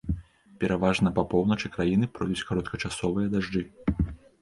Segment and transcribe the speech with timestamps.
[0.63, 3.67] Пераважна па поўначы краіны пройдуць кароткачасовыя дажджы.